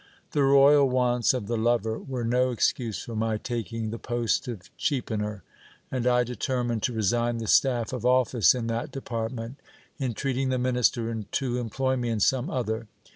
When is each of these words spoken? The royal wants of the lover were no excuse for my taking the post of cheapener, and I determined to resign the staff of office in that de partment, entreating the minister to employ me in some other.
The 0.31 0.41
royal 0.41 0.89
wants 0.89 1.31
of 1.31 1.45
the 1.45 1.57
lover 1.57 1.99
were 1.99 2.23
no 2.23 2.49
excuse 2.49 3.03
for 3.03 3.15
my 3.15 3.37
taking 3.37 3.91
the 3.91 3.99
post 3.99 4.47
of 4.47 4.75
cheapener, 4.75 5.43
and 5.91 6.07
I 6.07 6.23
determined 6.23 6.81
to 6.81 6.93
resign 6.93 7.37
the 7.37 7.45
staff 7.45 7.93
of 7.93 8.03
office 8.03 8.55
in 8.55 8.65
that 8.65 8.91
de 8.91 8.99
partment, 9.01 9.57
entreating 9.99 10.49
the 10.49 10.57
minister 10.57 11.13
to 11.21 11.57
employ 11.59 11.97
me 11.97 12.09
in 12.09 12.19
some 12.19 12.49
other. 12.49 12.87